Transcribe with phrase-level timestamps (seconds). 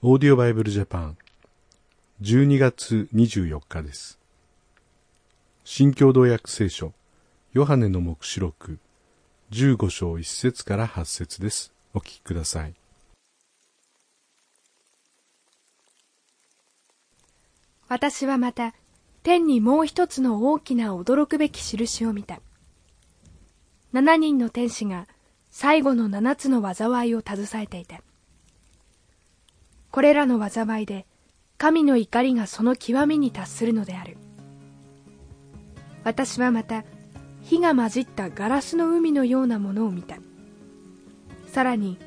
[0.00, 1.16] オーディオバイブルジャパン
[2.22, 4.16] 12月24日です。
[5.64, 6.92] 新共同訳聖書
[7.52, 8.78] ヨハネの目視録
[9.50, 11.72] 15章1節から8節です。
[11.94, 12.74] お聞きください。
[17.88, 18.74] 私はまた
[19.24, 22.40] 天にもう一つの大きな驚くべき印を見た
[23.92, 25.08] 七人の天使が
[25.50, 28.00] 最後の七つの災いを携えていた
[29.98, 31.06] これらの災いで
[31.56, 34.16] 神の怒りがその極みに達するのである。
[36.04, 36.84] 私はまた
[37.42, 40.18] 火が混じったガラスの海のようなものを見た。
[41.48, 41.98] さらに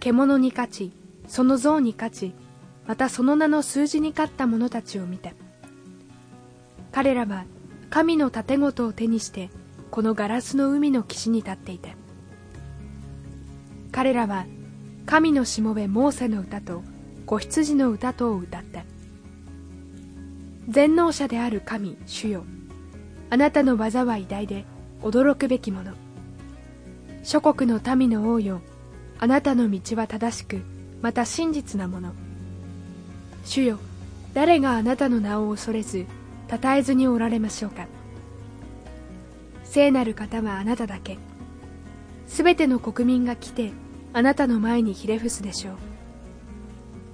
[0.00, 0.92] 獣に勝ち
[1.28, 2.34] その像に勝ち
[2.88, 5.30] またその名の数字に勝った者たちを見た。
[6.90, 7.44] 彼らは
[7.88, 9.48] 神の盾事を手にして
[9.92, 11.90] このガラスの海の岸に立っていた。
[13.92, 14.44] 彼らは
[15.06, 16.82] 神のしもべモーセの歌と
[17.28, 18.84] 子羊の歌とを歌った。
[20.66, 22.44] 全能者である神主よ。
[23.28, 24.64] あなたの技は偉大で
[25.02, 25.92] 驚くべきもの。
[27.22, 28.62] 諸国の民の王よ。
[29.18, 30.62] あなたの道は正しく
[31.02, 32.14] また真実なもの。
[33.44, 33.78] 主よ
[34.32, 36.06] 誰があなたの名を恐れず
[36.50, 37.88] 称えずにおられましょうか。
[39.64, 41.18] 聖なる方はあなただけ。
[42.26, 43.72] すべての国民が来て
[44.14, 45.87] あなたの前にひれ伏すでしょう。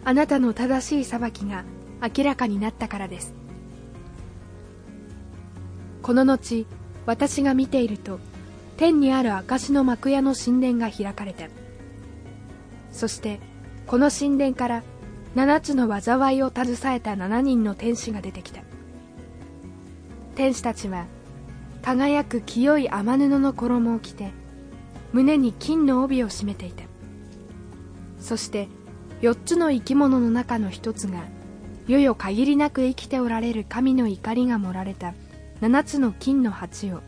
[0.04, 1.64] あなたの正しい裁きが
[2.16, 3.34] 明らかになったからです。
[6.04, 6.66] この後
[7.06, 8.20] 私が見ていると
[8.76, 11.46] 天にある証の幕屋の神殿が開かれた
[12.92, 13.40] そして
[13.86, 14.82] この神殿から
[15.34, 18.60] 七つの災いを携えた七人の天使が出てきた
[20.34, 21.06] 天使たちは
[21.80, 24.32] 輝く清い雨布の衣を着て
[25.14, 26.84] 胸に金の帯を締めていた
[28.20, 28.68] そして
[29.24, 31.24] 四つの生き物の中の一つが
[31.88, 35.14] 世々限りなく生きておられる神の怒りが盛られた
[35.62, 37.00] 七つの金の鉢を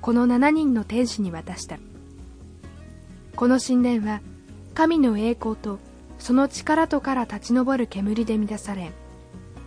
[0.00, 1.78] この七人の天使に渡した。
[3.36, 4.20] この神殿は
[4.74, 5.78] 神の栄光と
[6.18, 8.90] その力とから立ち上る煙で満たされ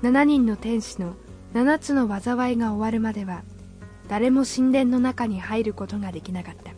[0.02, 1.16] 七人の天使の
[1.54, 3.44] 七つの災いが終わるまでは
[4.10, 6.73] 誰も神殿の中に入ることができなかった。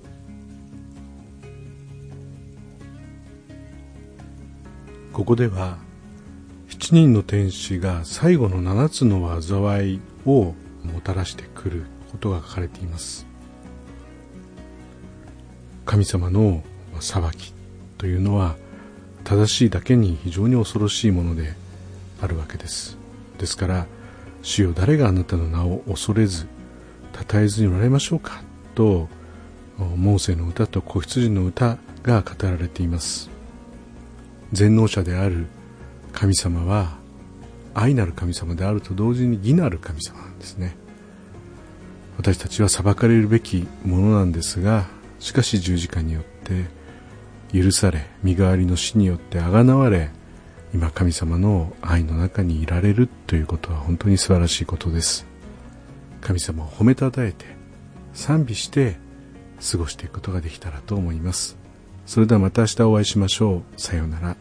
[5.15, 5.77] ここでは
[6.67, 10.53] 7人の天使が最後の7つの災いを
[10.83, 13.25] もたらしてくることが書かれています。
[15.85, 16.63] 神様の
[16.99, 17.53] 裁き
[17.97, 18.57] というのは
[19.23, 21.53] 正しいだけに非常に恐ろしいもので
[22.21, 22.97] あるわけです。
[23.37, 23.85] ですから
[24.41, 26.45] 主よ誰があなたの名を恐れず
[27.31, 28.43] 称えずにおられましょうか
[28.75, 29.07] と
[29.77, 33.33] モーセの歌と子羊の歌が語られています。
[34.55, 35.47] 全能者である
[36.13, 36.97] 神様は
[37.73, 40.77] 愛なる神様であると同時に義なる神様なんですね。
[42.17, 44.85] 私たちは裁かれるべきものなんですが
[45.19, 46.65] しかし十字架によって
[47.51, 50.09] 許され身代わりの死によってあがなわれ
[50.73, 55.27] 今神様の愛の中にいられるということは本当に素晴らしいことです。
[56.21, 57.45] 神様を褒めたたえて
[58.13, 58.95] 賛美して
[59.69, 61.64] 過ごしていくことができたらと思います。
[62.05, 63.81] それではまた明日お会いしましょう。
[63.81, 64.37] さようなら。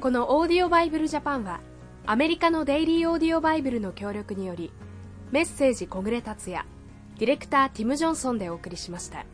[0.00, 1.60] このオーディオバイブルジャパンは
[2.04, 4.70] アメリカのデイリーオーディオバイブルの協力により
[5.30, 6.66] メッセージ小暮達也
[7.18, 9.24] ディレクターティム・ジョンソンでお送りしました。